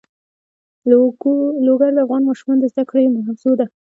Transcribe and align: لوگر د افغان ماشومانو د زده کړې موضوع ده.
لوگر 1.67 1.89
د 1.93 1.97
افغان 2.05 2.21
ماشومانو 2.29 2.61
د 2.63 2.65
زده 2.73 2.83
کړې 2.89 3.13
موضوع 3.15 3.53
ده. 3.59 3.65